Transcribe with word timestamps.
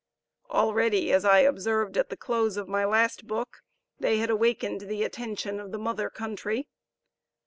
Already, 0.49 1.11
as 1.13 1.23
I 1.25 1.41
observed 1.41 1.95
at 1.95 2.09
the 2.09 2.17
close 2.17 2.57
of 2.57 2.67
my 2.67 2.83
last 2.85 3.27
book, 3.27 3.61
they 3.99 4.17
had 4.17 4.31
awakened 4.31 4.81
the 4.89 5.03
attention 5.03 5.59
of 5.59 5.71
the 5.71 5.77
mother 5.77 6.09
country. 6.09 6.67